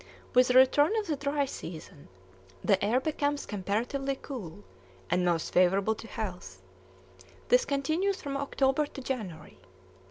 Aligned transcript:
With 0.33 0.47
the 0.47 0.55
return 0.55 0.95
of 0.97 1.05
the 1.05 1.15
dry 1.15 1.45
season 1.45 2.07
the 2.63 2.83
air 2.83 2.99
becomes 2.99 3.45
comparatively 3.45 4.17
cool, 4.19 4.63
and 5.11 5.23
most 5.23 5.53
favorable 5.53 5.93
to 5.93 6.07
health; 6.07 6.59
this 7.49 7.65
continues 7.65 8.19
from 8.19 8.35
October 8.35 8.87
to 8.87 9.01
January. 9.03 9.59